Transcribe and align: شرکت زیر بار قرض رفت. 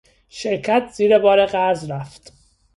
شرکت 0.29 0.89
زیر 0.93 1.19
بار 1.19 1.45
قرض 1.45 1.91
رفت. 1.91 2.33